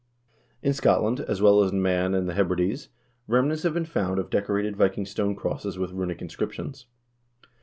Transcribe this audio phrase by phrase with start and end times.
[0.63, 2.89] In Scotland, as well as in Man and the Hebrides,
[3.27, 6.87] remnants have been found of decorated Viking stone crosses with runic inscriptions.